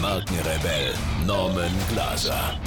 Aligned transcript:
Markenrebell 0.00 0.94
Norman 1.26 1.70
Glaser. 1.90 2.58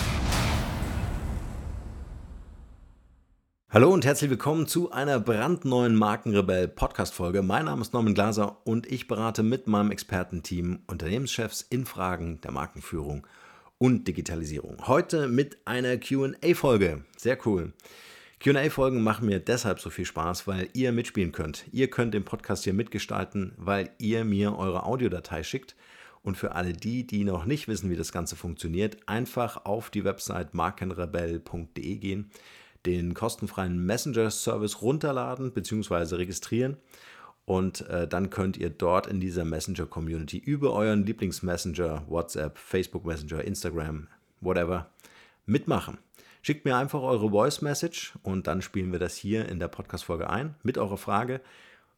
Hallo 3.72 3.92
und 3.92 4.06
herzlich 4.06 4.30
willkommen 4.30 4.68
zu 4.68 4.92
einer 4.92 5.20
brandneuen 5.20 5.96
Markenrebell 5.96 6.68
Podcast 6.68 7.16
Folge. 7.16 7.42
Mein 7.42 7.66
Name 7.66 7.82
ist 7.82 7.92
Norman 7.92 8.14
Glaser 8.14 8.58
und 8.66 8.86
ich 8.86 9.08
berate 9.08 9.42
mit 9.42 9.66
meinem 9.66 9.90
Expertenteam 9.90 10.84
Unternehmenschefs 10.86 11.62
in 11.62 11.88
Fragen 11.88 12.40
der 12.42 12.52
Markenführung 12.52 13.26
und 13.80 14.08
Digitalisierung. 14.08 14.86
Heute 14.86 15.28
mit 15.28 15.58
einer 15.66 15.98
Q&A 15.98 16.54
Folge. 16.54 17.04
Sehr 17.18 17.40
cool. 17.48 17.74
QA-Folgen 18.42 19.02
machen 19.02 19.26
mir 19.26 19.40
deshalb 19.40 19.80
so 19.80 19.90
viel 19.90 20.06
Spaß, 20.06 20.46
weil 20.46 20.70
ihr 20.74 20.92
mitspielen 20.92 21.32
könnt. 21.32 21.66
Ihr 21.72 21.90
könnt 21.90 22.14
den 22.14 22.26
Podcast 22.26 22.66
hier 22.66 22.74
mitgestalten, 22.74 23.54
weil 23.58 23.90
ihr 23.98 24.24
mir 24.24 24.56
eure 24.56 24.84
Audiodatei 24.84 25.42
schickt. 25.42 25.76
Und 26.24 26.38
für 26.38 26.56
alle 26.56 26.74
die, 26.74 27.06
die 27.06 27.26
noch 27.26 27.46
nicht 27.46 27.68
wissen, 27.68 27.90
wie 27.90 27.98
das 27.98 28.14
Ganze 28.14 28.36
funktioniert, 28.36 28.98
einfach 29.08 29.66
auf 29.66 29.90
die 29.90 30.06
Website 30.06 30.54
markenrebell.de 30.54 31.98
gehen, 31.98 32.32
den 32.86 33.14
kostenfreien 33.14 33.86
Messenger-Service 33.86 34.82
runterladen 34.82 35.52
bzw. 35.52 36.16
registrieren. 36.16 36.78
Und 37.46 37.82
äh, 37.90 38.08
dann 38.08 38.30
könnt 38.30 38.56
ihr 38.56 38.70
dort 38.70 39.08
in 39.08 39.20
dieser 39.20 39.44
Messenger-Community 39.44 40.38
über 40.38 40.72
euren 40.72 41.06
Lieblingsmessenger, 41.06 42.06
WhatsApp, 42.08 42.58
Facebook 42.58 43.06
Messenger, 43.06 43.44
Instagram, 43.44 44.08
whatever, 44.40 44.90
mitmachen. 45.46 45.98
Schickt 46.42 46.64
mir 46.64 46.78
einfach 46.78 47.02
eure 47.02 47.30
Voice 47.30 47.62
Message 47.62 48.14
und 48.24 48.48
dann 48.48 48.62
spielen 48.62 48.92
wir 48.94 49.00
das 49.00 49.16
hier 49.16 49.48
in 49.50 49.60
der 49.60 49.68
Podcast-Folge 49.68 50.30
ein 50.30 50.56
mit 50.64 50.78
eurer 50.78 50.98
Frage, 50.98 51.42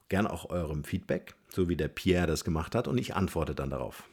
gern 0.10 0.28
auch 0.28 0.50
eurem 0.50 0.84
Feedback, 0.84 1.36
so 1.50 1.70
wie 1.70 1.76
der 1.76 1.88
Pierre 1.88 2.28
das 2.28 2.44
gemacht 2.44 2.76
hat 2.76 2.88
und 2.88 2.98
ich 2.98 3.16
antworte 3.16 3.54
dann 3.54 3.70
darauf. 3.70 4.04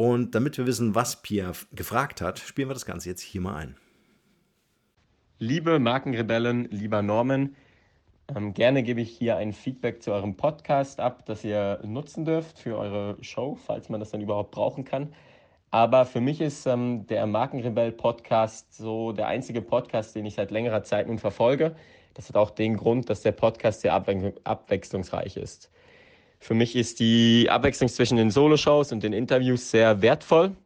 Und 0.00 0.34
damit 0.34 0.56
wir 0.56 0.66
wissen, 0.66 0.94
was 0.94 1.20
Pierre 1.20 1.52
gefragt 1.72 2.22
hat, 2.22 2.38
spielen 2.38 2.70
wir 2.70 2.72
das 2.72 2.86
Ganze 2.86 3.10
jetzt 3.10 3.20
hier 3.20 3.42
mal 3.42 3.56
ein. 3.56 3.76
Liebe 5.38 5.78
Markenrebellen, 5.78 6.70
lieber 6.70 7.02
Norman, 7.02 7.54
ähm, 8.34 8.54
gerne 8.54 8.82
gebe 8.82 9.02
ich 9.02 9.10
hier 9.10 9.36
ein 9.36 9.52
Feedback 9.52 10.02
zu 10.02 10.12
eurem 10.12 10.38
Podcast 10.38 11.00
ab, 11.00 11.26
das 11.26 11.44
ihr 11.44 11.80
nutzen 11.84 12.24
dürft 12.24 12.58
für 12.58 12.78
eure 12.78 13.22
Show, 13.22 13.58
falls 13.66 13.90
man 13.90 14.00
das 14.00 14.10
dann 14.10 14.22
überhaupt 14.22 14.52
brauchen 14.52 14.86
kann. 14.86 15.12
Aber 15.70 16.06
für 16.06 16.22
mich 16.22 16.40
ist 16.40 16.64
ähm, 16.64 17.06
der 17.06 17.26
Markenrebell-Podcast 17.26 18.72
so 18.72 19.12
der 19.12 19.26
einzige 19.26 19.60
Podcast, 19.60 20.14
den 20.14 20.24
ich 20.24 20.36
seit 20.36 20.50
längerer 20.50 20.82
Zeit 20.82 21.08
nun 21.08 21.18
verfolge. 21.18 21.76
Das 22.14 22.30
hat 22.30 22.36
auch 22.36 22.52
den 22.52 22.78
Grund, 22.78 23.10
dass 23.10 23.20
der 23.20 23.32
Podcast 23.32 23.82
sehr 23.82 23.92
abwe 23.92 24.32
abwechslungsreich 24.44 25.36
ist. 25.36 25.70
Für 26.40 26.54
mich 26.54 26.74
ist 26.74 27.00
die 27.00 27.48
Abwechslung 27.50 27.88
zwischen 27.90 28.16
den 28.16 28.30
Solo-Shows 28.30 28.92
und 28.92 29.02
den 29.02 29.12
Interviews 29.12 29.70
sehr 29.70 30.00
wertvoll, 30.00 30.56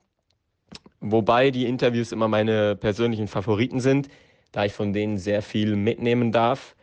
wobei 1.00 1.50
die 1.50 1.66
Interviews 1.66 2.12
immer 2.12 2.28
meine 2.28 2.76
persönlichen 2.76 3.26
Favoriten 3.26 3.80
sind, 3.80 4.08
da 4.52 4.64
ich 4.64 4.72
von 4.72 4.92
denen 4.92 5.18
sehr 5.18 5.42
viel 5.42 5.74
mitnehmen 5.74 6.30
darf. 6.30 6.76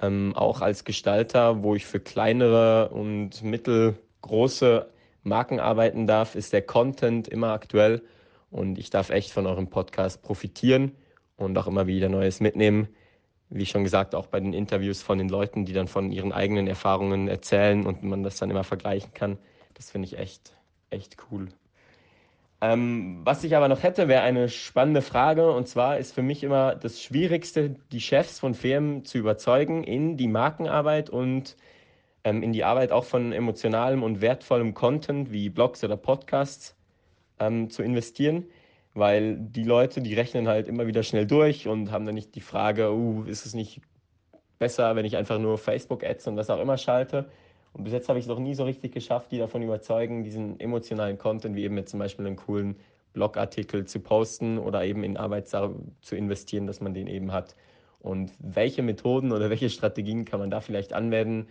Ähm, 0.00 0.34
auch 0.36 0.60
als 0.60 0.84
Gestalter, 0.84 1.64
wo 1.64 1.74
ich 1.74 1.84
für 1.84 1.98
kleinere 1.98 2.90
und 2.90 3.42
mittelgroße 3.42 4.88
Marken 5.24 5.58
arbeiten 5.58 6.06
darf, 6.06 6.36
ist 6.36 6.52
der 6.52 6.62
Content 6.62 7.26
immer 7.26 7.48
aktuell 7.48 8.02
und 8.52 8.78
ich 8.78 8.88
darf 8.88 9.10
echt 9.10 9.32
von 9.32 9.46
eurem 9.46 9.66
Podcast 9.66 10.22
profitieren 10.22 10.92
und 11.36 11.58
auch 11.58 11.66
immer 11.66 11.88
wieder 11.88 12.08
Neues 12.08 12.38
mitnehmen. 12.38 12.88
Wie 13.50 13.66
schon 13.66 13.84
gesagt, 13.84 14.14
auch 14.14 14.26
bei 14.26 14.40
den 14.40 14.52
Interviews 14.52 15.02
von 15.02 15.18
den 15.18 15.28
Leuten, 15.28 15.64
die 15.64 15.72
dann 15.72 15.88
von 15.88 16.12
ihren 16.12 16.32
eigenen 16.32 16.66
Erfahrungen 16.66 17.28
erzählen 17.28 17.86
und 17.86 18.02
man 18.02 18.22
das 18.22 18.36
dann 18.36 18.50
immer 18.50 18.64
vergleichen 18.64 19.14
kann. 19.14 19.38
Das 19.74 19.90
finde 19.90 20.06
ich 20.06 20.18
echt, 20.18 20.52
echt 20.90 21.16
cool. 21.30 21.48
Ähm, 22.60 23.20
was 23.24 23.44
ich 23.44 23.54
aber 23.56 23.68
noch 23.68 23.82
hätte, 23.84 24.08
wäre 24.08 24.22
eine 24.22 24.48
spannende 24.48 25.00
Frage. 25.00 25.52
Und 25.52 25.68
zwar 25.68 25.98
ist 25.98 26.12
für 26.12 26.22
mich 26.22 26.42
immer 26.42 26.74
das 26.74 27.00
Schwierigste, 27.00 27.76
die 27.92 28.00
Chefs 28.00 28.40
von 28.40 28.54
Firmen 28.54 29.04
zu 29.04 29.18
überzeugen 29.18 29.84
in 29.84 30.16
die 30.16 30.28
Markenarbeit 30.28 31.08
und 31.08 31.56
ähm, 32.24 32.42
in 32.42 32.52
die 32.52 32.64
Arbeit 32.64 32.90
auch 32.90 33.04
von 33.04 33.32
emotionalem 33.32 34.02
und 34.02 34.20
wertvollem 34.20 34.74
Content 34.74 35.30
wie 35.32 35.48
Blogs 35.48 35.84
oder 35.84 35.96
Podcasts 35.96 36.74
ähm, 37.38 37.70
zu 37.70 37.82
investieren, 37.82 38.46
weil 38.98 39.36
die 39.36 39.64
Leute, 39.64 40.00
die 40.00 40.14
rechnen 40.14 40.48
halt 40.48 40.68
immer 40.68 40.86
wieder 40.86 41.02
schnell 41.02 41.26
durch 41.26 41.68
und 41.68 41.90
haben 41.90 42.04
dann 42.04 42.14
nicht 42.14 42.34
die 42.34 42.40
Frage, 42.40 42.92
uh, 42.92 43.24
ist 43.24 43.46
es 43.46 43.54
nicht 43.54 43.80
besser, 44.58 44.96
wenn 44.96 45.04
ich 45.04 45.16
einfach 45.16 45.38
nur 45.38 45.58
Facebook-Ads 45.58 46.26
und 46.28 46.36
was 46.36 46.50
auch 46.50 46.60
immer 46.60 46.76
schalte. 46.76 47.30
Und 47.72 47.84
bis 47.84 47.92
jetzt 47.92 48.08
habe 48.08 48.18
ich 48.18 48.24
es 48.24 48.28
noch 48.28 48.38
nie 48.38 48.54
so 48.54 48.64
richtig 48.64 48.92
geschafft, 48.92 49.30
die 49.30 49.38
davon 49.38 49.62
überzeugen, 49.62 50.24
diesen 50.24 50.58
emotionalen 50.58 51.18
Content, 51.18 51.54
wie 51.54 51.64
eben 51.64 51.74
mit 51.74 51.88
zum 51.88 52.00
Beispiel 52.00 52.26
einen 52.26 52.36
coolen 52.36 52.76
Blogartikel 53.12 53.84
zu 53.84 54.00
posten 54.00 54.58
oder 54.58 54.84
eben 54.84 55.04
in 55.04 55.16
Arbeit 55.16 55.48
zu 55.48 56.16
investieren, 56.16 56.66
dass 56.66 56.80
man 56.80 56.94
den 56.94 57.06
eben 57.06 57.32
hat. 57.32 57.56
Und 58.00 58.32
welche 58.38 58.82
Methoden 58.82 59.32
oder 59.32 59.50
welche 59.50 59.70
Strategien 59.70 60.24
kann 60.24 60.40
man 60.40 60.50
da 60.50 60.60
vielleicht 60.60 60.92
anwenden, 60.92 61.48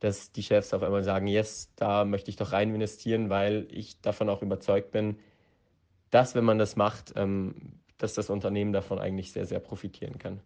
dass 0.00 0.32
die 0.32 0.42
Chefs 0.42 0.72
auf 0.72 0.82
einmal 0.82 1.04
sagen, 1.04 1.26
yes, 1.26 1.72
da 1.76 2.04
möchte 2.04 2.30
ich 2.30 2.36
doch 2.36 2.52
rein 2.52 2.74
investieren, 2.74 3.28
weil 3.28 3.66
ich 3.70 4.00
davon 4.00 4.30
auch 4.30 4.40
überzeugt 4.42 4.92
bin, 4.92 5.16
dass 6.10 6.34
wenn 6.34 6.44
man 6.44 6.58
das 6.58 6.76
macht, 6.76 7.12
ähm, 7.16 7.54
dass 7.98 8.14
das 8.14 8.30
Unternehmen 8.30 8.72
davon 8.72 8.98
eigentlich 8.98 9.32
sehr, 9.32 9.46
sehr 9.46 9.60
profitieren 9.60 10.18
kann. 10.18 10.40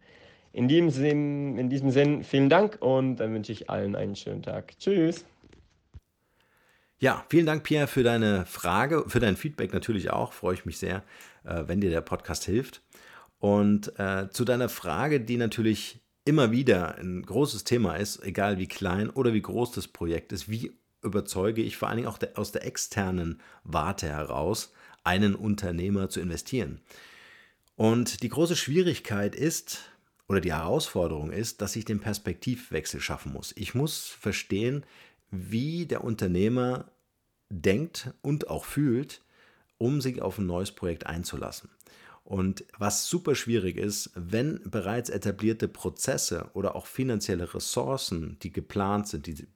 In 0.52 0.68
diesem 0.68 0.90
Sinn, 0.90 1.58
in 1.58 1.68
diesem 1.68 1.90
Sinn 1.90 2.22
vielen 2.22 2.48
Dank 2.48 2.78
und 2.80 3.16
dann 3.16 3.34
wünsche 3.34 3.52
ich 3.52 3.70
allen 3.70 3.96
einen 3.96 4.16
schönen 4.16 4.42
Tag. 4.42 4.78
Tschüss. 4.78 5.24
Ja, 6.98 7.24
vielen 7.28 7.46
Dank, 7.46 7.64
Pierre, 7.64 7.86
für 7.86 8.02
deine 8.02 8.46
Frage, 8.46 9.04
für 9.08 9.20
dein 9.20 9.36
Feedback 9.36 9.72
natürlich 9.72 10.10
auch. 10.10 10.32
Freue 10.32 10.54
ich 10.54 10.64
mich 10.64 10.78
sehr, 10.78 11.02
äh, 11.44 11.64
wenn 11.66 11.80
dir 11.80 11.90
der 11.90 12.00
Podcast 12.00 12.44
hilft. 12.44 12.82
Und 13.38 13.98
äh, 13.98 14.30
zu 14.30 14.44
deiner 14.44 14.68
Frage, 14.68 15.20
die 15.20 15.36
natürlich 15.36 16.00
immer 16.24 16.50
wieder 16.50 16.96
ein 16.96 17.22
großes 17.22 17.64
Thema 17.64 17.96
ist, 17.96 18.22
egal 18.24 18.58
wie 18.58 18.68
klein 18.68 19.10
oder 19.10 19.34
wie 19.34 19.42
groß 19.42 19.72
das 19.72 19.88
Projekt 19.88 20.32
ist, 20.32 20.48
wie 20.48 20.72
überzeuge 21.02 21.62
ich 21.62 21.76
vor 21.76 21.88
allen 21.88 21.98
Dingen 21.98 22.08
auch 22.08 22.16
der, 22.16 22.38
aus 22.38 22.52
der 22.52 22.64
externen 22.64 23.40
Warte 23.62 24.08
heraus, 24.08 24.72
einen 25.04 25.34
Unternehmer 25.34 26.08
zu 26.08 26.20
investieren. 26.20 26.80
Und 27.76 28.22
die 28.22 28.28
große 28.28 28.56
Schwierigkeit 28.56 29.34
ist, 29.34 29.90
oder 30.28 30.40
die 30.40 30.52
Herausforderung 30.52 31.30
ist, 31.30 31.60
dass 31.60 31.76
ich 31.76 31.84
den 31.84 32.00
Perspektivwechsel 32.00 33.00
schaffen 33.00 33.32
muss. 33.32 33.52
Ich 33.56 33.74
muss 33.74 34.08
verstehen, 34.08 34.84
wie 35.30 35.86
der 35.86 36.02
Unternehmer 36.02 36.86
denkt 37.50 38.12
und 38.22 38.48
auch 38.48 38.64
fühlt, 38.64 39.22
um 39.78 40.00
sich 40.00 40.22
auf 40.22 40.38
ein 40.38 40.46
neues 40.46 40.72
Projekt 40.72 41.06
einzulassen. 41.06 41.68
Und 42.24 42.64
was 42.78 43.06
super 43.06 43.34
schwierig 43.34 43.76
ist, 43.76 44.10
wenn 44.14 44.58
bereits 44.64 45.10
etablierte 45.10 45.68
Prozesse 45.68 46.48
oder 46.54 46.74
auch 46.74 46.86
finanzielle 46.86 47.52
Ressourcen, 47.52 48.38
die 48.42 48.50
geplant 48.50 49.08
sind, 49.08 49.26
die 49.26 49.46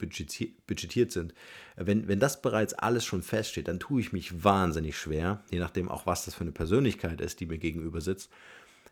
budgetiert 0.67 1.11
sind, 1.11 1.33
wenn, 1.77 2.09
wenn 2.09 2.21
das 2.21 2.43
bereits 2.43 2.75
alles 2.75 3.07
schon 3.07 3.23
feststeht, 3.23 3.69
dann 3.69 3.81
tue 3.81 4.03
ich 4.03 4.13
mich 4.13 4.45
wahnsinnig 4.45 4.99
schwer, 4.99 5.43
je 5.51 5.61
nachdem 5.61 5.89
auch, 5.89 6.05
was 6.05 6.27
das 6.27 6.35
für 6.35 6.43
eine 6.43 6.53
Persönlichkeit 6.53 7.23
ist, 7.23 7.41
die 7.41 7.47
mir 7.47 7.57
gegenüber 7.57 8.03
sitzt, 8.03 8.31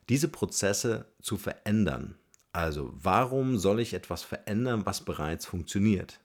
diese 0.09 0.29
Prozesse 0.29 1.05
zu 1.21 1.37
verändern. 1.37 2.15
Also 2.53 2.95
warum 2.95 3.59
soll 3.59 3.81
ich 3.81 3.93
etwas 3.93 4.23
verändern, 4.23 4.87
was 4.87 5.05
bereits 5.05 5.45
funktioniert? 5.45 6.21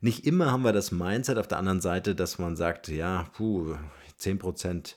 Nicht 0.00 0.26
immer 0.26 0.50
haben 0.50 0.64
wir 0.64 0.72
das 0.72 0.90
Mindset 0.90 1.38
auf 1.38 1.46
der 1.46 1.58
anderen 1.58 1.80
Seite, 1.80 2.16
dass 2.16 2.40
man 2.40 2.56
sagt, 2.56 2.88
ja, 2.88 3.30
puh, 3.34 3.76
10% 4.20 4.96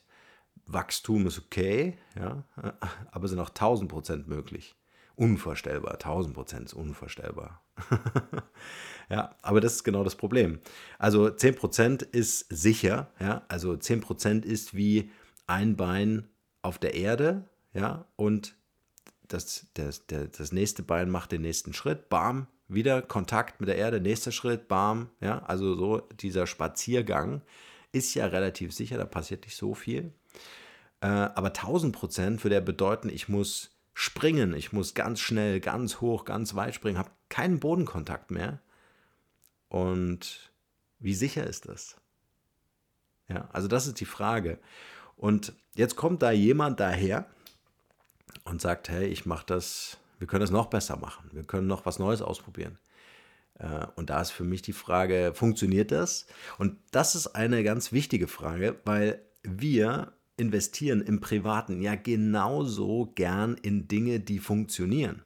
Wachstum 0.71 1.27
ist 1.27 1.39
okay, 1.39 1.98
ja, 2.18 2.44
aber 3.12 3.27
sind 3.27 3.39
auch 3.39 3.50
1000 3.50 3.89
Prozent 3.89 4.27
möglich. 4.27 4.75
Unvorstellbar, 5.16 5.94
1000 5.94 6.33
Prozent 6.33 6.66
ist 6.68 6.74
unvorstellbar. 6.74 7.62
ja, 9.10 9.36
aber 9.42 9.60
das 9.60 9.75
ist 9.75 9.83
genau 9.83 10.04
das 10.04 10.16
Problem. 10.16 10.60
Also 10.98 11.30
10 11.30 11.56
Prozent 11.56 12.04
ist 12.04 12.45
sicher, 12.50 13.12
ja, 13.19 13.44
also 13.48 13.75
10 13.75 14.01
Prozent 14.01 14.45
ist 14.45 14.74
wie 14.74 15.12
ein 15.48 15.75
Bein 15.75 16.30
auf 16.62 16.77
der 16.77 16.94
Erde, 16.94 17.50
ja, 17.74 18.06
und 18.15 18.56
das, 19.27 19.68
das, 19.74 20.07
das, 20.07 20.31
das 20.31 20.51
nächste 20.51 20.83
Bein 20.83 21.10
macht 21.10 21.31
den 21.31 21.42
nächsten 21.42 21.74
Schritt, 21.74 22.10
bam, 22.10 22.48
wieder 22.68 23.01
Kontakt 23.01 23.60
mit 23.60 23.68
der 23.68 23.77
Erde, 23.77 24.00
nächster 24.00 24.31
Schritt, 24.31 24.68
bam, 24.68 25.10
ja, 25.19 25.39
also 25.44 25.75
so 25.75 25.98
dieser 26.19 26.48
Spaziergang 26.48 27.42
ist 27.92 28.13
ja 28.13 28.27
relativ 28.27 28.74
sicher, 28.74 28.98
da 28.98 29.06
passiert 29.06 29.45
nicht 29.45 29.56
so 29.56 29.74
viel. 29.74 30.13
Äh, 31.01 31.07
aber 31.07 31.47
1000 31.47 31.95
Prozent 31.95 32.43
würde 32.43 32.55
ja 32.55 32.61
bedeuten, 32.61 33.09
ich 33.09 33.29
muss 33.29 33.71
springen, 33.93 34.53
ich 34.53 34.71
muss 34.71 34.93
ganz 34.93 35.19
schnell, 35.19 35.59
ganz 35.59 36.01
hoch, 36.01 36.25
ganz 36.25 36.55
weit 36.55 36.75
springen, 36.75 36.97
habe 36.97 37.11
keinen 37.29 37.59
Bodenkontakt 37.59 38.31
mehr. 38.31 38.59
Und 39.67 40.51
wie 40.99 41.13
sicher 41.13 41.45
ist 41.45 41.67
das? 41.67 41.97
Ja, 43.27 43.47
also 43.53 43.67
das 43.67 43.87
ist 43.87 43.99
die 43.99 44.05
Frage. 44.05 44.59
Und 45.15 45.53
jetzt 45.75 45.95
kommt 45.95 46.21
da 46.21 46.31
jemand 46.31 46.79
daher 46.79 47.27
und 48.45 48.61
sagt, 48.61 48.89
hey, 48.89 49.07
ich 49.07 49.25
mache 49.25 49.45
das, 49.45 49.97
wir 50.17 50.27
können 50.27 50.41
das 50.41 50.51
noch 50.51 50.67
besser 50.67 50.97
machen, 50.97 51.29
wir 51.33 51.43
können 51.43 51.67
noch 51.67 51.85
was 51.85 51.99
Neues 51.99 52.21
ausprobieren. 52.21 52.77
Äh, 53.55 53.85
und 53.95 54.09
da 54.09 54.21
ist 54.21 54.31
für 54.31 54.43
mich 54.43 54.61
die 54.61 54.73
Frage, 54.73 55.33
funktioniert 55.35 55.91
das? 55.91 56.25
Und 56.57 56.77
das 56.91 57.15
ist 57.15 57.27
eine 57.27 57.63
ganz 57.63 57.91
wichtige 57.91 58.27
Frage, 58.27 58.79
weil 58.85 59.21
wir 59.43 60.13
investieren 60.39 61.01
im 61.01 61.19
Privaten 61.19 61.81
ja 61.81 61.95
genauso 61.95 63.12
gern 63.15 63.56
in 63.62 63.88
Dinge, 63.88 64.19
die 64.19 64.39
funktionieren. 64.39 65.24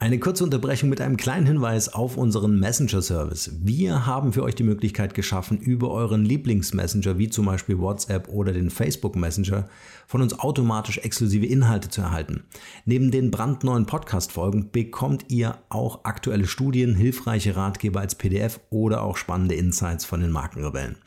Eine 0.00 0.20
kurze 0.20 0.44
Unterbrechung 0.44 0.90
mit 0.90 1.00
einem 1.00 1.16
kleinen 1.16 1.44
Hinweis 1.44 1.92
auf 1.92 2.16
unseren 2.16 2.60
Messenger-Service. 2.60 3.56
Wir 3.64 4.06
haben 4.06 4.32
für 4.32 4.44
euch 4.44 4.54
die 4.54 4.62
Möglichkeit 4.62 5.12
geschaffen, 5.12 5.58
über 5.58 5.90
euren 5.90 6.24
Lieblingsmessenger 6.24 7.18
wie 7.18 7.28
zum 7.30 7.46
Beispiel 7.46 7.80
WhatsApp 7.80 8.28
oder 8.28 8.52
den 8.52 8.70
Facebook 8.70 9.16
Messenger 9.16 9.68
von 10.06 10.22
uns 10.22 10.38
automatisch 10.38 10.98
exklusive 10.98 11.46
Inhalte 11.46 11.88
zu 11.88 12.00
erhalten. 12.00 12.44
Neben 12.84 13.10
den 13.10 13.32
brandneuen 13.32 13.86
Podcast-Folgen 13.86 14.70
bekommt 14.70 15.24
ihr 15.32 15.58
auch 15.68 16.04
aktuelle 16.04 16.46
Studien, 16.46 16.94
hilfreiche 16.94 17.56
Ratgeber 17.56 17.98
als 17.98 18.14
PDF 18.14 18.60
oder 18.70 19.02
auch 19.02 19.16
spannende 19.16 19.56
Insights 19.56 20.04
von 20.04 20.20
den 20.20 20.30
Markenrebellen. 20.30 20.98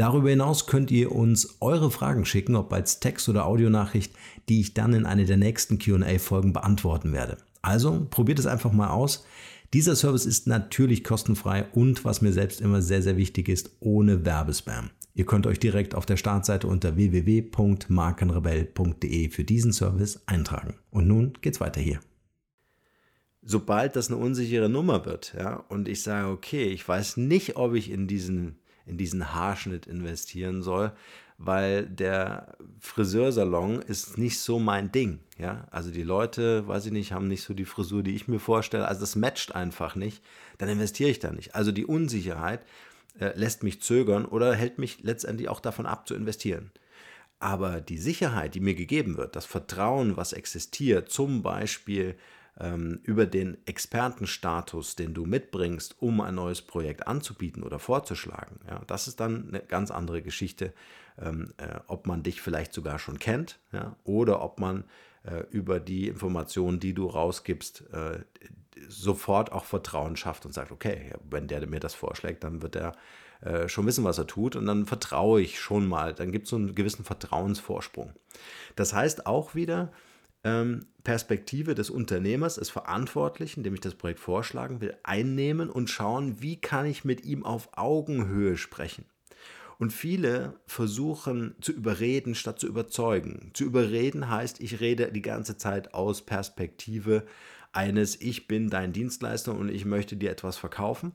Darüber 0.00 0.30
hinaus 0.30 0.64
könnt 0.64 0.90
ihr 0.90 1.12
uns 1.12 1.58
eure 1.60 1.90
Fragen 1.90 2.24
schicken, 2.24 2.56
ob 2.56 2.72
als 2.72 3.00
Text- 3.00 3.28
oder 3.28 3.44
Audionachricht, 3.44 4.14
die 4.48 4.60
ich 4.60 4.72
dann 4.72 4.94
in 4.94 5.04
einer 5.04 5.24
der 5.24 5.36
nächsten 5.36 5.78
QA-Folgen 5.78 6.54
beantworten 6.54 7.12
werde. 7.12 7.36
Also 7.60 8.06
probiert 8.08 8.38
es 8.38 8.46
einfach 8.46 8.72
mal 8.72 8.88
aus. 8.88 9.26
Dieser 9.74 9.94
Service 9.94 10.24
ist 10.24 10.46
natürlich 10.46 11.04
kostenfrei 11.04 11.66
und 11.74 12.06
was 12.06 12.22
mir 12.22 12.32
selbst 12.32 12.62
immer 12.62 12.80
sehr, 12.80 13.02
sehr 13.02 13.18
wichtig 13.18 13.50
ist, 13.50 13.72
ohne 13.80 14.24
Werbespam. 14.24 14.88
Ihr 15.12 15.26
könnt 15.26 15.46
euch 15.46 15.60
direkt 15.60 15.94
auf 15.94 16.06
der 16.06 16.16
Startseite 16.16 16.66
unter 16.66 16.96
www.markenrebell.de 16.96 19.28
für 19.28 19.44
diesen 19.44 19.74
Service 19.74 20.22
eintragen. 20.24 20.76
Und 20.90 21.08
nun 21.08 21.34
geht's 21.42 21.60
weiter 21.60 21.82
hier. 21.82 22.00
Sobald 23.42 23.96
das 23.96 24.08
eine 24.08 24.16
unsichere 24.16 24.70
Nummer 24.70 25.04
wird, 25.04 25.34
ja, 25.38 25.56
und 25.68 25.88
ich 25.88 26.02
sage, 26.02 26.28
okay, 26.28 26.68
ich 26.68 26.88
weiß 26.88 27.18
nicht, 27.18 27.56
ob 27.56 27.74
ich 27.74 27.90
in 27.90 28.06
diesen, 28.06 28.59
in 28.86 28.96
diesen 28.96 29.34
Haarschnitt 29.34 29.86
investieren 29.86 30.62
soll, 30.62 30.92
weil 31.38 31.86
der 31.86 32.56
Friseursalon 32.80 33.80
ist 33.80 34.18
nicht 34.18 34.38
so 34.38 34.58
mein 34.58 34.92
Ding. 34.92 35.20
Ja? 35.38 35.66
Also 35.70 35.90
die 35.90 36.02
Leute, 36.02 36.68
weiß 36.68 36.86
ich 36.86 36.92
nicht, 36.92 37.12
haben 37.12 37.28
nicht 37.28 37.42
so 37.42 37.54
die 37.54 37.64
Frisur, 37.64 38.02
die 38.02 38.14
ich 38.14 38.28
mir 38.28 38.40
vorstelle. 38.40 38.86
Also 38.86 39.00
das 39.00 39.16
matcht 39.16 39.54
einfach 39.54 39.94
nicht. 39.94 40.22
Dann 40.58 40.68
investiere 40.68 41.10
ich 41.10 41.18
da 41.18 41.32
nicht. 41.32 41.54
Also 41.54 41.72
die 41.72 41.86
Unsicherheit 41.86 42.60
äh, 43.18 43.32
lässt 43.38 43.62
mich 43.62 43.80
zögern 43.80 44.26
oder 44.26 44.54
hält 44.54 44.78
mich 44.78 45.02
letztendlich 45.02 45.48
auch 45.48 45.60
davon 45.60 45.86
ab 45.86 46.06
zu 46.06 46.14
investieren. 46.14 46.70
Aber 47.38 47.80
die 47.80 47.98
Sicherheit, 47.98 48.54
die 48.54 48.60
mir 48.60 48.74
gegeben 48.74 49.16
wird, 49.16 49.34
das 49.34 49.46
Vertrauen, 49.46 50.18
was 50.18 50.34
existiert, 50.34 51.10
zum 51.10 51.42
Beispiel 51.42 52.16
ähm, 52.60 53.00
über 53.02 53.26
den 53.26 53.56
Expertenstatus, 53.66 54.94
den 54.94 55.14
du 55.14 55.24
mitbringst, 55.24 55.96
um 56.00 56.20
ein 56.20 56.34
neues 56.34 56.62
Projekt 56.62 57.06
anzubieten 57.06 57.62
oder 57.62 57.78
vorzuschlagen, 57.78 58.60
ja, 58.68 58.82
das 58.86 59.08
ist 59.08 59.20
dann 59.20 59.48
eine 59.48 59.60
ganz 59.60 59.90
andere 59.90 60.22
Geschichte, 60.22 60.72
ähm, 61.18 61.52
äh, 61.56 61.80
ob 61.86 62.06
man 62.06 62.22
dich 62.22 62.40
vielleicht 62.42 62.72
sogar 62.72 62.98
schon 62.98 63.18
kennt 63.18 63.58
ja, 63.72 63.96
oder 64.04 64.42
ob 64.42 64.60
man 64.60 64.84
äh, 65.24 65.44
über 65.50 65.80
die 65.80 66.08
Informationen, 66.08 66.80
die 66.80 66.94
du 66.94 67.06
rausgibst, 67.06 67.84
äh, 67.92 68.20
sofort 68.88 69.52
auch 69.52 69.64
Vertrauen 69.64 70.16
schafft 70.16 70.46
und 70.46 70.52
sagt, 70.52 70.72
okay, 70.72 71.12
wenn 71.28 71.48
der 71.48 71.66
mir 71.66 71.80
das 71.80 71.94
vorschlägt, 71.94 72.44
dann 72.44 72.62
wird 72.62 72.76
er 72.76 72.92
äh, 73.42 73.68
schon 73.68 73.86
wissen, 73.86 74.04
was 74.04 74.18
er 74.18 74.26
tut 74.26 74.56
und 74.56 74.66
dann 74.66 74.86
vertraue 74.86 75.40
ich 75.40 75.60
schon 75.60 75.86
mal, 75.86 76.14
dann 76.14 76.32
gibt 76.32 76.44
es 76.44 76.50
so 76.50 76.56
einen 76.56 76.74
gewissen 76.74 77.04
Vertrauensvorsprung. 77.04 78.12
Das 78.76 78.92
heißt 78.92 79.26
auch 79.26 79.54
wieder, 79.54 79.92
Perspektive 80.42 81.74
des 81.74 81.90
Unternehmers, 81.90 82.54
des 82.54 82.70
Verantwortlichen, 82.70 83.62
dem 83.62 83.74
ich 83.74 83.80
das 83.80 83.94
Projekt 83.94 84.20
vorschlagen 84.20 84.80
will, 84.80 84.96
einnehmen 85.02 85.68
und 85.68 85.90
schauen, 85.90 86.40
wie 86.40 86.58
kann 86.58 86.86
ich 86.86 87.04
mit 87.04 87.24
ihm 87.24 87.44
auf 87.44 87.68
Augenhöhe 87.76 88.56
sprechen. 88.56 89.04
Und 89.78 89.92
viele 89.92 90.60
versuchen 90.66 91.56
zu 91.60 91.72
überreden 91.72 92.34
statt 92.34 92.58
zu 92.58 92.66
überzeugen. 92.66 93.50
Zu 93.54 93.64
überreden 93.64 94.30
heißt, 94.30 94.60
ich 94.60 94.80
rede 94.80 95.10
die 95.12 95.22
ganze 95.22 95.56
Zeit 95.56 95.94
aus 95.94 96.22
Perspektive 96.22 97.26
eines, 97.72 98.20
ich 98.20 98.46
bin 98.46 98.68
dein 98.68 98.92
Dienstleister 98.92 99.54
und 99.54 99.70
ich 99.70 99.84
möchte 99.84 100.16
dir 100.16 100.30
etwas 100.30 100.56
verkaufen. 100.56 101.12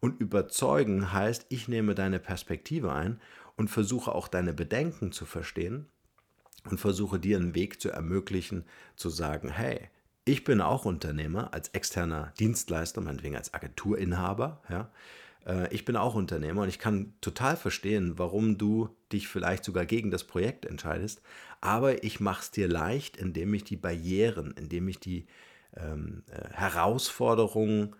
Und 0.00 0.20
überzeugen 0.20 1.12
heißt, 1.12 1.46
ich 1.48 1.68
nehme 1.68 1.94
deine 1.94 2.18
Perspektive 2.18 2.92
ein 2.92 3.20
und 3.56 3.68
versuche 3.68 4.14
auch 4.14 4.28
deine 4.28 4.52
Bedenken 4.52 5.12
zu 5.12 5.24
verstehen 5.24 5.86
und 6.70 6.78
versuche 6.78 7.18
dir 7.18 7.36
einen 7.36 7.54
Weg 7.54 7.80
zu 7.80 7.90
ermöglichen, 7.90 8.64
zu 8.96 9.10
sagen, 9.10 9.48
hey, 9.48 9.88
ich 10.24 10.44
bin 10.44 10.60
auch 10.60 10.84
Unternehmer 10.84 11.54
als 11.54 11.68
externer 11.68 12.32
Dienstleister, 12.38 13.00
meinetwegen 13.00 13.36
als 13.36 13.54
Agenturinhaber, 13.54 14.62
ja, 14.68 14.90
äh, 15.46 15.72
ich 15.72 15.84
bin 15.84 15.96
auch 15.96 16.14
Unternehmer 16.14 16.62
und 16.62 16.68
ich 16.68 16.78
kann 16.78 17.14
total 17.20 17.56
verstehen, 17.56 18.18
warum 18.18 18.58
du 18.58 18.90
dich 19.12 19.28
vielleicht 19.28 19.64
sogar 19.64 19.86
gegen 19.86 20.10
das 20.10 20.24
Projekt 20.24 20.66
entscheidest. 20.66 21.22
Aber 21.60 22.04
ich 22.04 22.20
mache 22.20 22.42
es 22.42 22.50
dir 22.50 22.68
leicht, 22.68 23.16
indem 23.16 23.54
ich 23.54 23.64
die 23.64 23.76
Barrieren, 23.76 24.52
indem 24.56 24.88
ich 24.88 25.00
die 25.00 25.26
ähm, 25.76 26.24
äh, 26.30 26.50
Herausforderungen 26.52 27.94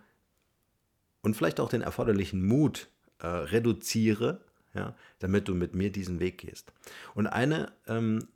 und 1.21 1.35
vielleicht 1.35 1.59
auch 1.59 1.69
den 1.69 1.81
erforderlichen 1.81 2.45
Mut 2.45 2.89
äh, 3.19 3.27
reduziere, 3.27 4.41
ja, 4.73 4.95
damit 5.19 5.47
du 5.47 5.55
mit 5.55 5.73
mir 5.73 5.91
diesen 5.91 6.19
Weg 6.19 6.37
gehst. 6.39 6.71
Und 7.15 7.27
eine, 7.27 7.71
ähm, 7.87 8.27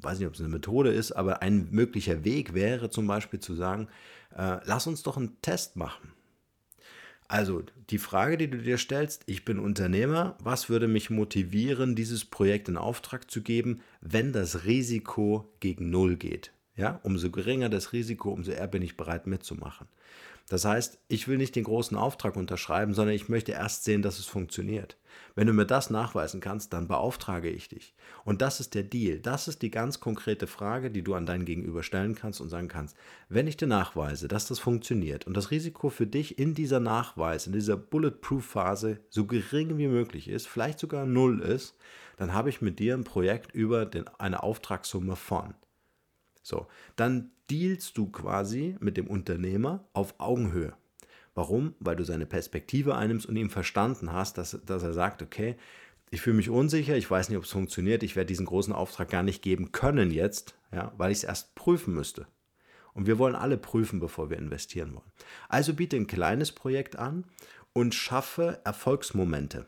weiß 0.00 0.18
nicht, 0.18 0.28
ob 0.28 0.34
es 0.34 0.40
eine 0.40 0.48
Methode 0.48 0.92
ist, 0.92 1.12
aber 1.12 1.42
ein 1.42 1.68
möglicher 1.70 2.24
Weg 2.24 2.54
wäre 2.54 2.90
zum 2.90 3.06
Beispiel 3.06 3.40
zu 3.40 3.54
sagen, 3.54 3.88
äh, 4.36 4.58
lass 4.64 4.86
uns 4.86 5.02
doch 5.02 5.16
einen 5.16 5.40
Test 5.42 5.76
machen. 5.76 6.12
Also 7.28 7.62
die 7.90 7.98
Frage, 7.98 8.38
die 8.38 8.48
du 8.48 8.56
dir 8.56 8.78
stellst, 8.78 9.22
ich 9.26 9.44
bin 9.44 9.58
Unternehmer, 9.58 10.36
was 10.42 10.70
würde 10.70 10.88
mich 10.88 11.10
motivieren, 11.10 11.94
dieses 11.94 12.24
Projekt 12.24 12.70
in 12.70 12.78
Auftrag 12.78 13.30
zu 13.30 13.42
geben, 13.42 13.82
wenn 14.00 14.32
das 14.32 14.64
Risiko 14.64 15.52
gegen 15.60 15.90
Null 15.90 16.16
geht? 16.16 16.52
Ja, 16.74 17.00
umso 17.02 17.30
geringer 17.30 17.68
das 17.68 17.92
Risiko, 17.92 18.30
umso 18.30 18.52
eher 18.52 18.68
bin 18.68 18.82
ich 18.82 18.96
bereit 18.96 19.26
mitzumachen. 19.26 19.88
Das 20.48 20.64
heißt, 20.64 20.98
ich 21.08 21.28
will 21.28 21.36
nicht 21.36 21.56
den 21.56 21.64
großen 21.64 21.96
Auftrag 21.96 22.34
unterschreiben, 22.36 22.94
sondern 22.94 23.14
ich 23.14 23.28
möchte 23.28 23.52
erst 23.52 23.84
sehen, 23.84 24.00
dass 24.00 24.18
es 24.18 24.24
funktioniert. 24.24 24.96
Wenn 25.34 25.46
du 25.46 25.52
mir 25.52 25.66
das 25.66 25.90
nachweisen 25.90 26.40
kannst, 26.40 26.72
dann 26.72 26.88
beauftrage 26.88 27.50
ich 27.50 27.68
dich. 27.68 27.94
Und 28.24 28.40
das 28.40 28.58
ist 28.58 28.74
der 28.74 28.82
Deal. 28.82 29.20
Das 29.20 29.46
ist 29.46 29.60
die 29.60 29.70
ganz 29.70 30.00
konkrete 30.00 30.46
Frage, 30.46 30.90
die 30.90 31.02
du 31.02 31.14
an 31.14 31.26
deinen 31.26 31.44
Gegenüber 31.44 31.82
stellen 31.82 32.14
kannst 32.14 32.40
und 32.40 32.48
sagen 32.48 32.68
kannst, 32.68 32.96
wenn 33.28 33.46
ich 33.46 33.56
dir 33.56 33.68
nachweise, 33.68 34.26
dass 34.26 34.48
das 34.48 34.58
funktioniert 34.58 35.26
und 35.26 35.36
das 35.36 35.50
Risiko 35.50 35.90
für 35.90 36.06
dich 36.06 36.38
in 36.38 36.54
dieser 36.54 36.80
Nachweis, 36.80 37.46
in 37.46 37.52
dieser 37.52 37.76
Bulletproof-Phase 37.76 39.00
so 39.10 39.26
gering 39.26 39.76
wie 39.76 39.88
möglich 39.88 40.28
ist, 40.28 40.48
vielleicht 40.48 40.78
sogar 40.78 41.04
null 41.04 41.40
ist, 41.40 41.76
dann 42.16 42.32
habe 42.32 42.48
ich 42.48 42.62
mit 42.62 42.78
dir 42.78 42.94
ein 42.94 43.04
Projekt 43.04 43.54
über 43.54 43.86
den, 43.86 44.08
eine 44.18 44.42
Auftragssumme 44.42 45.14
von. 45.14 45.54
So, 46.48 46.66
dann 46.96 47.30
dealst 47.50 47.98
du 47.98 48.10
quasi 48.10 48.76
mit 48.80 48.96
dem 48.96 49.06
Unternehmer 49.06 49.84
auf 49.92 50.14
Augenhöhe. 50.18 50.72
Warum? 51.34 51.74
Weil 51.78 51.94
du 51.94 52.04
seine 52.04 52.24
Perspektive 52.24 52.96
einnimmst 52.96 53.26
und 53.26 53.36
ihm 53.36 53.50
verstanden 53.50 54.12
hast, 54.12 54.38
dass, 54.38 54.58
dass 54.64 54.82
er 54.82 54.94
sagt, 54.94 55.22
okay, 55.22 55.56
ich 56.10 56.22
fühle 56.22 56.36
mich 56.36 56.48
unsicher, 56.48 56.96
ich 56.96 57.10
weiß 57.10 57.28
nicht, 57.28 57.36
ob 57.36 57.44
es 57.44 57.50
funktioniert, 57.50 58.02
ich 58.02 58.16
werde 58.16 58.28
diesen 58.28 58.46
großen 58.46 58.72
Auftrag 58.72 59.10
gar 59.10 59.22
nicht 59.22 59.42
geben 59.42 59.72
können 59.72 60.10
jetzt, 60.10 60.54
ja, 60.72 60.92
weil 60.96 61.12
ich 61.12 61.18
es 61.18 61.24
erst 61.24 61.54
prüfen 61.54 61.94
müsste. 61.94 62.26
Und 62.94 63.06
wir 63.06 63.18
wollen 63.18 63.36
alle 63.36 63.58
prüfen, 63.58 64.00
bevor 64.00 64.30
wir 64.30 64.38
investieren 64.38 64.94
wollen. 64.94 65.12
Also 65.50 65.74
biete 65.74 65.96
ein 65.96 66.06
kleines 66.06 66.52
Projekt 66.52 66.96
an 66.96 67.24
und 67.74 67.94
schaffe 67.94 68.60
Erfolgsmomente. 68.64 69.66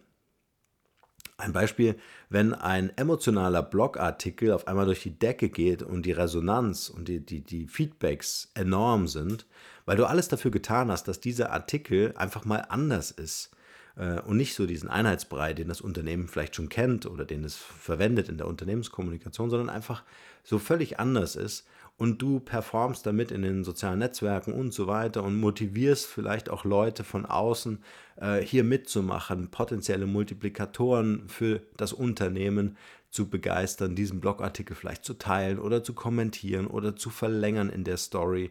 Ein 1.41 1.53
Beispiel, 1.53 1.97
wenn 2.29 2.53
ein 2.55 2.97
emotionaler 2.97 3.63
Blogartikel 3.63 4.53
auf 4.53 4.69
einmal 4.69 4.85
durch 4.85 5.03
die 5.03 5.19
Decke 5.19 5.49
geht 5.49 5.83
und 5.83 6.05
die 6.05 6.13
Resonanz 6.13 6.91
und 6.91 7.09
die, 7.09 7.25
die, 7.25 7.41
die 7.41 7.67
Feedbacks 7.67 8.51
enorm 8.55 9.09
sind, 9.09 9.47
weil 9.87 9.97
du 9.97 10.05
alles 10.07 10.29
dafür 10.29 10.51
getan 10.51 10.91
hast, 10.91 11.09
dass 11.09 11.21
dieser 11.21 11.51
Artikel 11.51 12.13
einfach 12.17 12.45
mal 12.45 12.67
anders 12.69 13.11
ist, 13.11 13.51
äh, 13.97 14.21
und 14.21 14.37
nicht 14.37 14.55
so 14.55 14.67
diesen 14.67 14.89
Einheitsbrei, 14.89 15.55
den 15.55 15.69
das 15.69 15.81
Unternehmen 15.81 16.29
vielleicht 16.29 16.57
schon 16.57 16.69
kennt 16.69 17.07
oder 17.07 17.25
den 17.25 17.45
es 17.45 17.57
verwendet 17.57 18.29
in 18.29 18.39
der 18.39 18.47
Unternehmenskommunikation, 18.47 19.51
sondern 19.51 19.71
einfach 19.71 20.03
so 20.45 20.59
völlig 20.59 20.99
anders 20.99 21.37
ist 21.37 21.67
und 22.01 22.23
du 22.23 22.41
performst 22.41 23.05
damit 23.05 23.31
in 23.31 23.43
den 23.43 23.63
sozialen 23.63 23.99
Netzwerken 23.99 24.55
und 24.55 24.73
so 24.73 24.87
weiter 24.87 25.23
und 25.23 25.39
motivierst 25.39 26.07
vielleicht 26.07 26.49
auch 26.49 26.65
Leute 26.65 27.05
von 27.05 27.27
außen 27.27 27.79
äh, 28.17 28.41
hier 28.41 28.65
mitzumachen, 28.65 29.51
potenzielle 29.51 30.07
Multiplikatoren 30.07 31.29
für 31.29 31.61
das 31.77 31.93
Unternehmen 31.93 32.79
zu 33.11 33.29
begeistern, 33.29 33.97
diesen 33.97 34.19
Blogartikel 34.19 34.75
vielleicht 34.75 35.05
zu 35.05 35.13
teilen 35.13 35.59
oder 35.59 35.85
zu 35.85 35.93
kommentieren 35.93 36.69
oder 36.69 36.97
zu 36.97 37.11
verlängern 37.11 37.69
in 37.69 37.85
der 37.85 37.99
Story. 37.99 38.51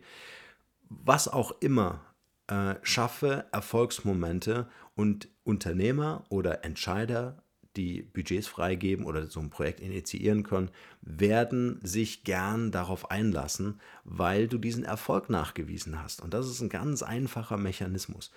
Was 0.89 1.27
auch 1.27 1.55
immer, 1.60 2.01
äh, 2.49 2.75
schaffe 2.81 3.45
Erfolgsmomente 3.51 4.67
und 4.95 5.29
Unternehmer 5.43 6.25
oder 6.29 6.65
Entscheider 6.65 7.43
die 7.75 8.01
Budgets 8.01 8.47
freigeben 8.47 9.05
oder 9.05 9.27
so 9.27 9.39
ein 9.39 9.51
Projekt 9.51 9.79
initiieren 9.79 10.43
können, 10.43 10.71
werden 11.01 11.79
sich 11.83 12.23
gern 12.23 12.71
darauf 12.71 13.11
einlassen, 13.11 13.79
weil 14.03 14.47
du 14.47 14.57
diesen 14.57 14.83
Erfolg 14.83 15.29
nachgewiesen 15.29 16.01
hast. 16.01 16.21
Und 16.21 16.33
das 16.33 16.49
ist 16.49 16.61
ein 16.61 16.69
ganz 16.69 17.03
einfacher 17.03 17.57
Mechanismus. 17.57 18.31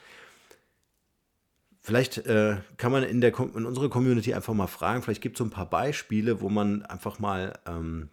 Vielleicht 1.81 2.19
äh, 2.19 2.59
kann 2.77 2.93
man 2.93 3.03
in, 3.03 3.21
der, 3.21 3.37
in 3.37 3.67
unserer 3.67 3.89
Community 3.89 4.35
einfach 4.35 4.55
mal 4.55 4.69
fragen, 4.69 5.03
vielleicht 5.03 5.23
gibt 5.23 5.37
es 5.37 5.39
so 5.39 5.45
ein 5.45 5.51
paar 5.51 5.69
Beispiele, 5.69 6.41
wo 6.41 6.49
man 6.49 6.83
einfach 6.83 7.19
mal, 7.19 7.59
ähm, 7.67 8.11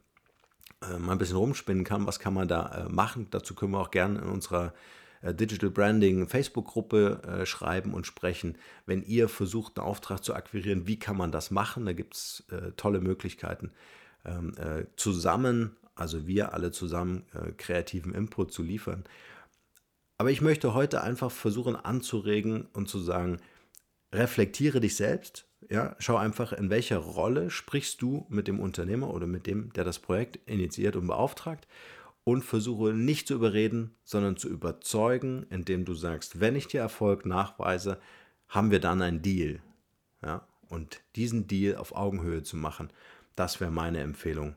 äh, 0.81 0.97
mal 0.97 1.11
ein 1.11 1.17
bisschen 1.19 1.37
rumspinnen 1.37 1.83
kann, 1.83 2.07
was 2.07 2.19
kann 2.19 2.33
man 2.33 2.47
da 2.47 2.87
äh, 2.87 2.89
machen. 2.89 3.27
Dazu 3.29 3.53
können 3.53 3.73
wir 3.73 3.81
auch 3.81 3.91
gerne 3.91 4.19
in 4.19 4.29
unserer 4.29 4.73
Digital 5.21 5.69
Branding 5.69 6.27
Facebook-Gruppe 6.27 7.21
äh, 7.23 7.45
schreiben 7.45 7.93
und 7.93 8.07
sprechen. 8.07 8.57
Wenn 8.85 9.03
ihr 9.03 9.29
versucht, 9.29 9.77
einen 9.77 9.87
Auftrag 9.87 10.23
zu 10.23 10.33
akquirieren, 10.33 10.87
wie 10.87 10.97
kann 10.97 11.17
man 11.17 11.31
das 11.31 11.51
machen? 11.51 11.85
Da 11.85 11.93
gibt 11.93 12.15
es 12.15 12.43
äh, 12.51 12.71
tolle 12.77 13.01
Möglichkeiten, 13.01 13.71
ähm, 14.25 14.53
äh, 14.57 14.85
zusammen, 14.95 15.75
also 15.95 16.27
wir 16.27 16.53
alle 16.53 16.71
zusammen, 16.71 17.23
äh, 17.33 17.51
kreativen 17.51 18.13
Input 18.13 18.53
zu 18.53 18.63
liefern. 18.63 19.03
Aber 20.17 20.31
ich 20.31 20.41
möchte 20.41 20.73
heute 20.73 21.01
einfach 21.01 21.31
versuchen 21.31 21.75
anzuregen 21.75 22.67
und 22.73 22.89
zu 22.89 22.99
sagen, 22.99 23.39
reflektiere 24.13 24.79
dich 24.79 24.95
selbst. 24.95 25.45
Ja, 25.69 25.95
schau 25.99 26.15
einfach, 26.15 26.53
in 26.53 26.69
welcher 26.69 26.97
Rolle 26.97 27.49
sprichst 27.49 28.01
du 28.01 28.25
mit 28.29 28.47
dem 28.47 28.59
Unternehmer 28.59 29.13
oder 29.13 29.27
mit 29.27 29.45
dem, 29.45 29.71
der 29.73 29.83
das 29.83 29.99
Projekt 29.99 30.39
initiiert 30.45 30.95
und 30.95 31.07
beauftragt 31.07 31.67
und 32.23 32.43
versuche 32.43 32.93
nicht 32.93 33.27
zu 33.27 33.35
überreden, 33.35 33.95
sondern 34.03 34.37
zu 34.37 34.49
überzeugen, 34.49 35.45
indem 35.49 35.85
du 35.85 35.93
sagst, 35.93 36.39
wenn 36.39 36.55
ich 36.55 36.67
dir 36.67 36.81
Erfolg 36.81 37.25
nachweise, 37.25 37.99
haben 38.47 38.71
wir 38.71 38.79
dann 38.79 39.01
einen 39.01 39.21
Deal. 39.21 39.61
Ja? 40.21 40.47
Und 40.67 41.01
diesen 41.15 41.47
Deal 41.47 41.75
auf 41.77 41.95
Augenhöhe 41.95 42.43
zu 42.43 42.57
machen, 42.57 42.91
das 43.35 43.59
wäre 43.59 43.71
meine 43.71 44.01
Empfehlung 44.01 44.55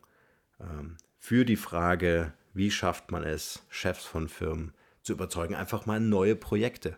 ähm, 0.60 0.96
für 1.18 1.44
die 1.44 1.56
Frage, 1.56 2.32
wie 2.52 2.70
schafft 2.70 3.10
man 3.10 3.22
es, 3.22 3.62
Chefs 3.68 4.04
von 4.04 4.28
Firmen 4.28 4.72
zu 5.02 5.12
überzeugen, 5.12 5.54
einfach 5.54 5.86
mal 5.86 5.98
in 5.98 6.08
neue 6.08 6.36
Projekte 6.36 6.96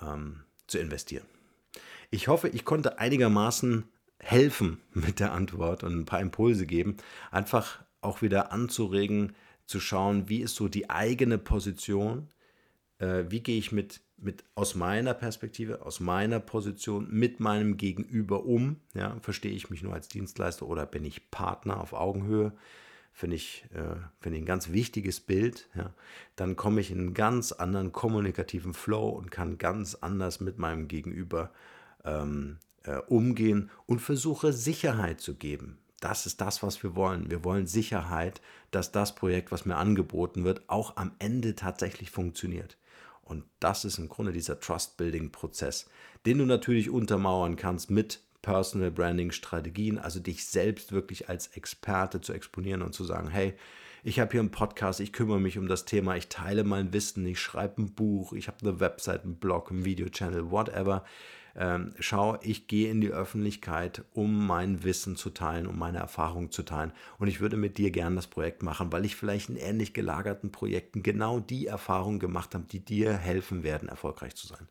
ähm, 0.00 0.42
zu 0.66 0.78
investieren. 0.78 1.26
Ich 2.10 2.28
hoffe, 2.28 2.48
ich 2.48 2.64
konnte 2.64 2.98
einigermaßen 2.98 3.84
helfen 4.18 4.80
mit 4.92 5.20
der 5.20 5.32
Antwort 5.32 5.84
und 5.84 5.92
ein 5.92 6.04
paar 6.04 6.20
Impulse 6.20 6.66
geben, 6.66 6.96
einfach 7.30 7.82
auch 8.00 8.22
wieder 8.22 8.52
anzuregen, 8.52 9.34
zu 9.70 9.78
schauen, 9.78 10.28
wie 10.28 10.40
ist 10.40 10.56
so 10.56 10.68
die 10.68 10.90
eigene 10.90 11.38
Position, 11.38 12.28
äh, 12.98 13.24
wie 13.28 13.40
gehe 13.40 13.56
ich 13.56 13.70
mit, 13.70 14.00
mit 14.16 14.44
aus 14.56 14.74
meiner 14.74 15.14
Perspektive, 15.14 15.86
aus 15.86 16.00
meiner 16.00 16.40
Position 16.40 17.06
mit 17.08 17.38
meinem 17.38 17.76
Gegenüber 17.76 18.44
um, 18.44 18.80
ja, 18.94 19.16
verstehe 19.20 19.52
ich 19.52 19.70
mich 19.70 19.82
nur 19.82 19.94
als 19.94 20.08
Dienstleister 20.08 20.66
oder 20.66 20.86
bin 20.86 21.04
ich 21.04 21.30
Partner 21.30 21.80
auf 21.80 21.92
Augenhöhe, 21.92 22.52
finde 23.12 23.36
ich, 23.36 23.64
äh, 23.72 23.94
find 24.20 24.34
ich 24.34 24.42
ein 24.42 24.46
ganz 24.46 24.72
wichtiges 24.72 25.20
Bild, 25.20 25.68
ja. 25.76 25.94
dann 26.34 26.56
komme 26.56 26.80
ich 26.80 26.90
in 26.90 26.98
einen 26.98 27.14
ganz 27.14 27.52
anderen 27.52 27.92
kommunikativen 27.92 28.74
Flow 28.74 29.08
und 29.08 29.30
kann 29.30 29.56
ganz 29.56 29.94
anders 29.94 30.40
mit 30.40 30.58
meinem 30.58 30.88
Gegenüber 30.88 31.52
ähm, 32.04 32.58
äh, 32.82 32.96
umgehen 32.96 33.70
und 33.86 34.00
versuche 34.00 34.52
Sicherheit 34.52 35.20
zu 35.20 35.36
geben 35.36 35.78
das 36.00 36.26
ist 36.26 36.40
das, 36.40 36.62
was 36.62 36.82
wir 36.82 36.96
wollen. 36.96 37.30
Wir 37.30 37.44
wollen 37.44 37.66
Sicherheit, 37.66 38.40
dass 38.70 38.92
das 38.92 39.14
Projekt, 39.14 39.52
was 39.52 39.64
mir 39.64 39.76
angeboten 39.76 40.44
wird, 40.44 40.62
auch 40.68 40.96
am 40.96 41.12
Ende 41.18 41.54
tatsächlich 41.54 42.10
funktioniert. 42.10 42.76
Und 43.22 43.44
das 43.60 43.84
ist 43.84 43.98
im 43.98 44.08
Grunde 44.08 44.32
dieser 44.32 44.58
Trust-Building-Prozess, 44.58 45.88
den 46.26 46.38
du 46.38 46.46
natürlich 46.46 46.90
untermauern 46.90 47.56
kannst 47.56 47.90
mit 47.90 48.20
Personal 48.42 48.90
Branding 48.90 49.30
Strategien, 49.30 49.98
also 49.98 50.18
dich 50.18 50.46
selbst 50.46 50.92
wirklich 50.92 51.28
als 51.28 51.48
Experte 51.48 52.20
zu 52.20 52.32
exponieren 52.32 52.82
und 52.82 52.94
zu 52.94 53.04
sagen, 53.04 53.28
hey, 53.28 53.54
ich 54.02 54.18
habe 54.18 54.32
hier 54.32 54.40
einen 54.40 54.50
Podcast, 54.50 55.00
ich 55.00 55.12
kümmere 55.12 55.38
mich 55.38 55.58
um 55.58 55.68
das 55.68 55.84
Thema, 55.84 56.16
ich 56.16 56.28
teile 56.28 56.64
mein 56.64 56.92
Wissen, 56.92 57.26
ich 57.26 57.38
schreibe 57.38 57.82
ein 57.82 57.92
Buch, 57.92 58.32
ich 58.32 58.48
habe 58.48 58.56
eine 58.62 58.80
Website, 58.80 59.24
einen 59.24 59.36
Blog, 59.36 59.70
einen 59.70 59.84
Videochannel, 59.84 60.50
whatever 60.50 61.04
ähm, 61.56 61.92
schau, 61.98 62.38
ich 62.42 62.66
gehe 62.66 62.90
in 62.90 63.00
die 63.00 63.10
Öffentlichkeit, 63.10 64.04
um 64.12 64.46
mein 64.46 64.84
Wissen 64.84 65.16
zu 65.16 65.30
teilen, 65.30 65.66
um 65.66 65.78
meine 65.78 65.98
Erfahrungen 65.98 66.50
zu 66.50 66.62
teilen. 66.62 66.92
Und 67.18 67.28
ich 67.28 67.40
würde 67.40 67.56
mit 67.56 67.78
dir 67.78 67.90
gerne 67.90 68.16
das 68.16 68.26
Projekt 68.26 68.62
machen, 68.62 68.92
weil 68.92 69.04
ich 69.04 69.16
vielleicht 69.16 69.50
in 69.50 69.56
ähnlich 69.56 69.92
gelagerten 69.92 70.52
Projekten 70.52 71.02
genau 71.02 71.40
die 71.40 71.66
Erfahrungen 71.66 72.18
gemacht 72.18 72.54
habe, 72.54 72.64
die 72.70 72.80
dir 72.80 73.12
helfen 73.12 73.62
werden, 73.62 73.88
erfolgreich 73.88 74.34
zu 74.34 74.46
sein. 74.46 74.68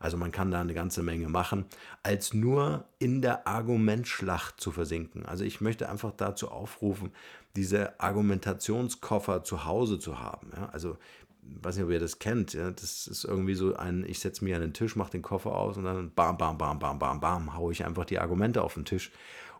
Also 0.00 0.16
man 0.16 0.32
kann 0.32 0.50
da 0.50 0.62
eine 0.62 0.72
ganze 0.72 1.02
Menge 1.02 1.28
machen, 1.28 1.66
als 2.02 2.32
nur 2.32 2.86
in 2.98 3.20
der 3.20 3.46
Argumentschlacht 3.46 4.58
zu 4.58 4.72
versinken. 4.72 5.26
Also 5.26 5.44
ich 5.44 5.60
möchte 5.60 5.90
einfach 5.90 6.12
dazu 6.16 6.50
aufrufen, 6.50 7.12
diese 7.54 8.00
Argumentationskoffer 8.00 9.44
zu 9.44 9.66
Hause 9.66 9.98
zu 9.98 10.18
haben. 10.18 10.52
Ja? 10.56 10.70
Also 10.72 10.96
weiß 11.42 11.76
nicht, 11.76 11.84
ob 11.84 11.90
ihr 11.90 12.00
das 12.00 12.18
kennt, 12.18 12.52
ja, 12.54 12.70
das 12.70 13.06
ist 13.06 13.24
irgendwie 13.24 13.54
so 13.54 13.74
ein, 13.76 14.04
ich 14.04 14.20
setze 14.20 14.44
mich 14.44 14.54
an 14.54 14.60
den 14.60 14.72
Tisch, 14.72 14.96
mache 14.96 15.12
den 15.12 15.22
Koffer 15.22 15.54
aus 15.54 15.76
und 15.76 15.84
dann 15.84 16.12
bam, 16.12 16.36
bam, 16.38 16.58
bam, 16.58 16.78
bam, 16.78 16.98
bam, 16.98 17.20
bam, 17.20 17.56
haue 17.56 17.72
ich 17.72 17.84
einfach 17.84 18.04
die 18.04 18.18
Argumente 18.18 18.62
auf 18.62 18.74
den 18.74 18.84
Tisch, 18.84 19.10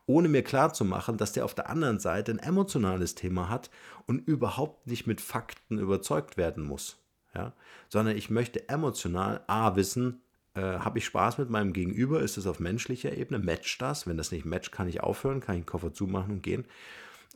ohne 0.06 0.28
mir 0.28 0.42
klarzumachen, 0.42 1.16
dass 1.16 1.32
der 1.32 1.44
auf 1.44 1.54
der 1.54 1.68
anderen 1.68 2.00
Seite 2.00 2.32
ein 2.32 2.38
emotionales 2.38 3.14
Thema 3.14 3.48
hat 3.48 3.70
und 4.06 4.26
überhaupt 4.26 4.86
nicht 4.86 5.06
mit 5.06 5.20
Fakten 5.20 5.78
überzeugt 5.78 6.36
werden 6.36 6.64
muss. 6.64 6.98
Ja? 7.34 7.52
Sondern 7.88 8.16
ich 8.16 8.30
möchte 8.30 8.68
emotional 8.68 9.42
A 9.46 9.76
wissen, 9.76 10.20
äh, 10.54 10.60
habe 10.60 10.98
ich 10.98 11.04
Spaß 11.04 11.38
mit 11.38 11.50
meinem 11.50 11.72
Gegenüber, 11.72 12.20
ist 12.20 12.36
es 12.36 12.46
auf 12.46 12.58
menschlicher 12.58 13.16
Ebene, 13.16 13.38
matcht 13.38 13.80
das? 13.80 14.06
Wenn 14.06 14.16
das 14.16 14.32
nicht 14.32 14.44
matcht, 14.44 14.72
kann 14.72 14.88
ich 14.88 15.00
aufhören, 15.00 15.40
kann 15.40 15.56
ich 15.56 15.62
den 15.62 15.66
Koffer 15.66 15.92
zumachen 15.92 16.32
und 16.32 16.42
gehen. 16.42 16.64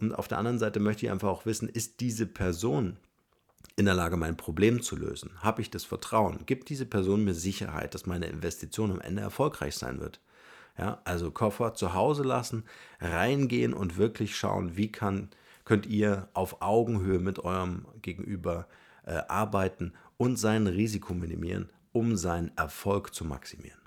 Und 0.01 0.13
auf 0.13 0.27
der 0.27 0.39
anderen 0.39 0.59
Seite 0.59 0.81
möchte 0.81 1.07
ich 1.07 1.13
einfach 1.13 1.29
auch 1.29 1.47
wissen, 1.47 1.69
ist 1.69 2.01
diese 2.01 2.27
Person, 2.27 2.97
in 3.77 3.87
der 3.87 3.95
Lage, 3.95 4.17
mein 4.17 4.37
Problem 4.37 4.83
zu 4.83 4.97
lösen? 4.97 5.31
Habe 5.41 5.63
ich 5.63 5.71
das 5.71 5.85
Vertrauen? 5.85 6.47
Gibt 6.47 6.69
diese 6.69 6.87
Person 6.87 7.25
mir 7.25 7.35
Sicherheit, 7.35 7.95
dass 7.95 8.07
meine 8.07 8.27
Investition 8.27 8.91
am 8.91 9.01
Ende 9.01 9.23
erfolgreich 9.23 9.77
sein 9.77 10.01
wird? 10.01 10.21
Ja, 10.79 11.01
also 11.05 11.31
Koffer 11.31 11.75
zu 11.75 11.95
Hause 11.95 12.25
lassen, 12.25 12.65
reingehen 13.01 13.75
und 13.75 13.97
wirklich 13.97 14.37
schauen, 14.37 14.77
wie 14.77 14.91
kann, 14.91 15.31
könnt 15.65 15.87
ihr 15.87 16.29
auf 16.35 16.63
Augenhöhe 16.63 17.21
mit 17.21 17.39
eurem 17.39 17.87
Gegenüber 18.03 18.67
äh, 19.05 19.21
arbeiten 19.29 19.93
und 20.17 20.37
sein 20.37 20.67
Risiko 20.67 21.15
minimieren, 21.15 21.71
um 21.93 22.17
seinen 22.17 22.51
Erfolg 22.57 23.15
zu 23.15 23.25
maximieren. 23.25 23.81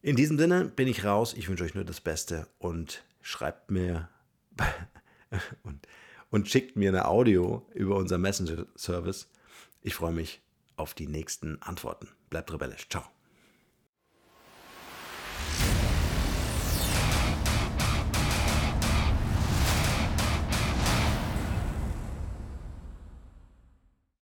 In 0.00 0.16
diesem 0.16 0.38
Sinne 0.38 0.64
bin 0.64 0.88
ich 0.88 1.04
raus. 1.04 1.34
Ich 1.34 1.48
wünsche 1.48 1.64
euch 1.64 1.74
nur 1.74 1.84
das 1.84 2.00
Beste 2.00 2.48
und 2.58 3.04
schreibt 3.20 3.70
mir 3.70 4.08
und 5.62 5.86
und 6.32 6.48
schickt 6.48 6.74
mir 6.76 6.88
eine 6.88 7.06
Audio 7.06 7.64
über 7.74 7.94
unser 7.94 8.18
Messenger-Service. 8.18 9.28
Ich 9.82 9.94
freue 9.94 10.12
mich 10.12 10.40
auf 10.76 10.94
die 10.94 11.06
nächsten 11.06 11.60
Antworten. 11.62 12.08
Bleibt 12.30 12.52
rebellisch. 12.52 12.88
Ciao. 12.88 13.04